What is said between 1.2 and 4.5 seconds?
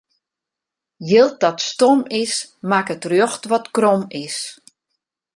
dat stom is, makket rjocht wat krom is.